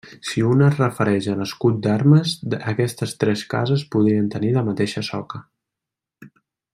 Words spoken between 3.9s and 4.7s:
podrien tenir la